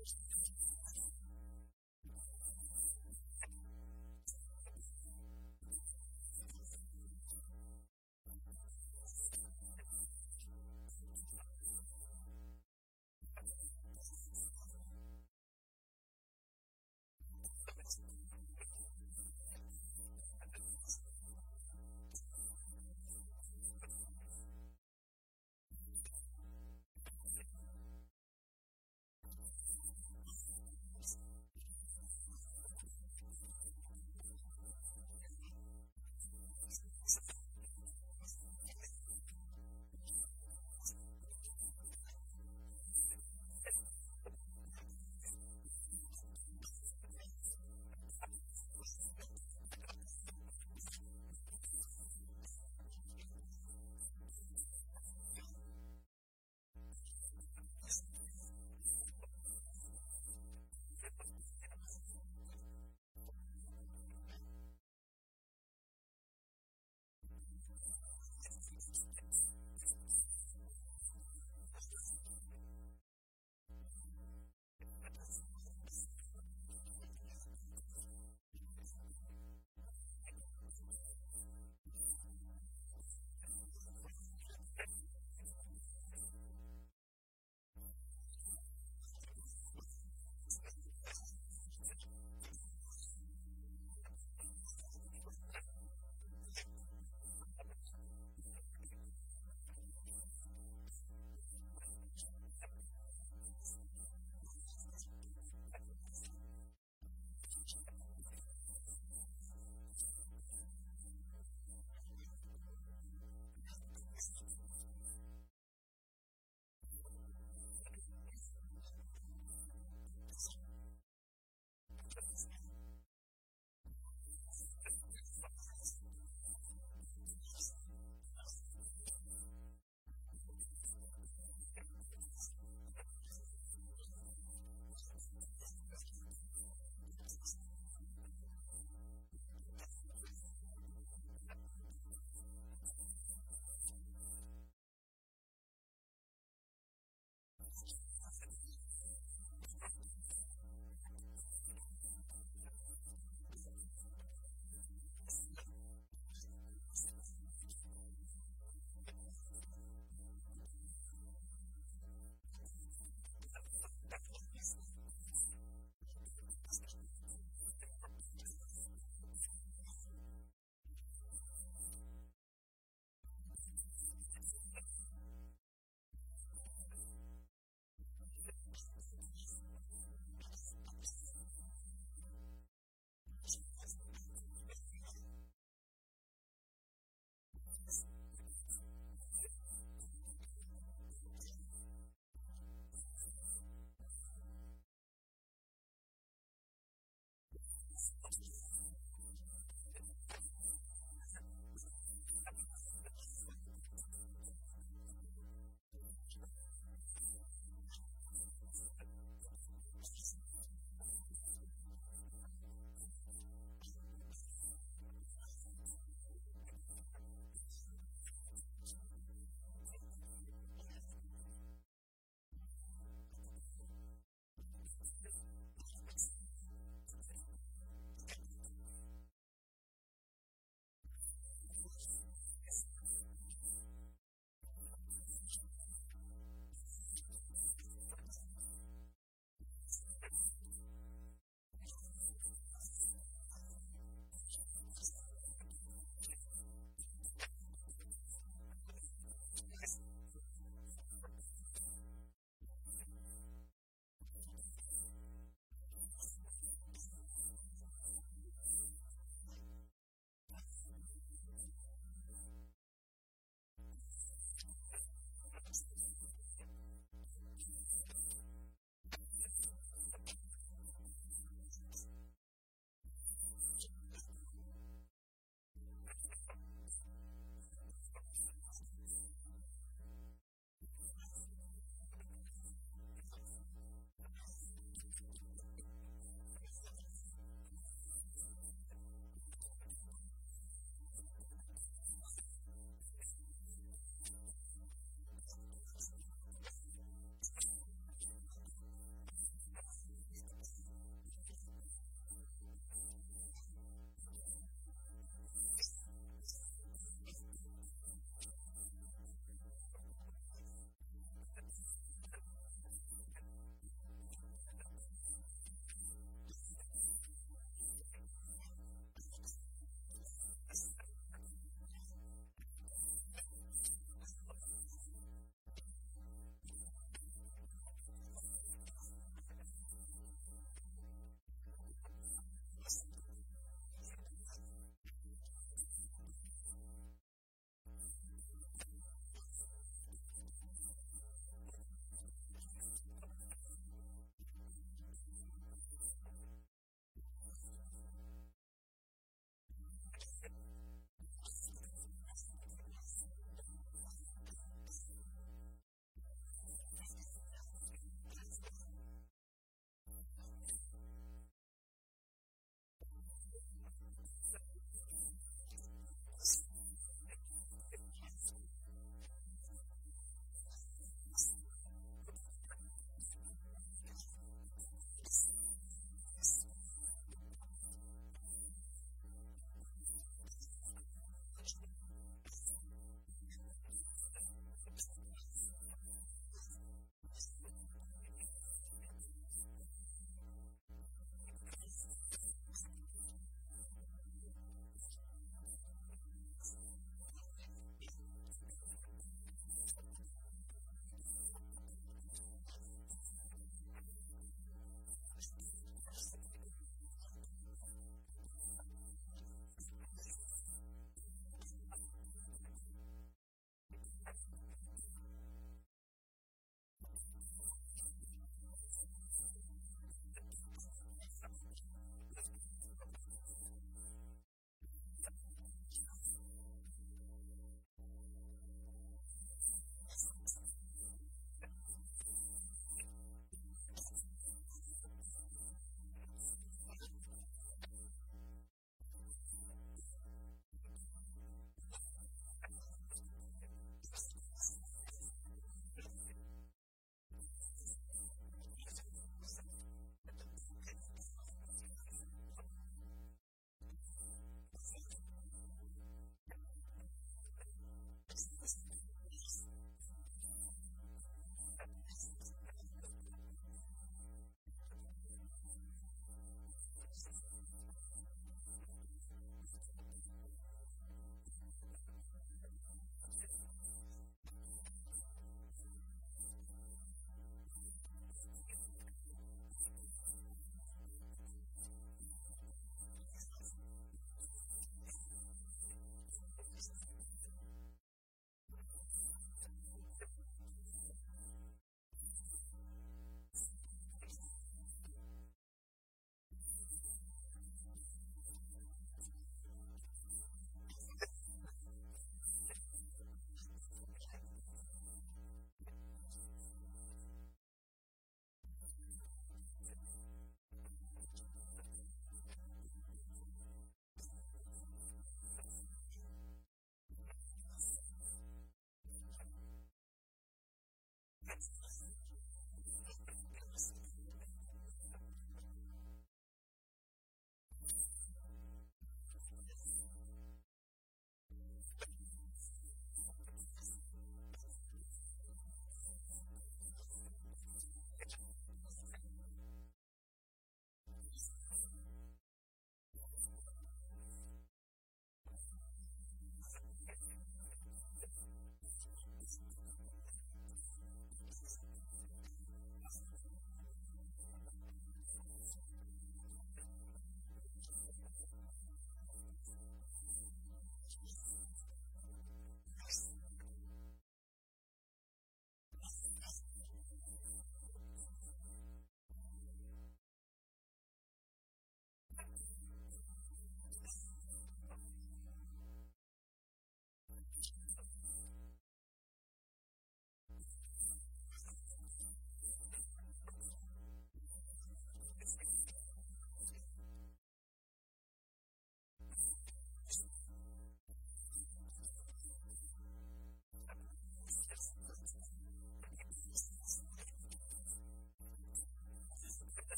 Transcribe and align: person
person 0.00 0.49